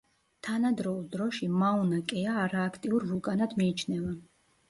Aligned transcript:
თანადროულ 0.45 1.01
დროში 1.15 1.49
მაუნა-კეა 1.63 2.33
არააქტიურ 2.45 3.07
ვულკანად 3.11 3.55
მიიჩნევა. 3.63 4.17